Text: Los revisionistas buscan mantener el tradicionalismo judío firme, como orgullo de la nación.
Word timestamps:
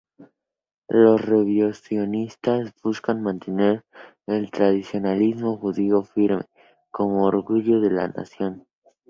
Los 0.89 1.21
revisionistas 1.23 2.73
buscan 2.81 3.21
mantener 3.21 3.85
el 4.25 4.49
tradicionalismo 4.49 5.57
judío 5.59 6.01
firme, 6.01 6.45
como 6.89 7.25
orgullo 7.25 7.79
de 7.79 7.91
la 7.91 8.07
nación. 8.07 8.65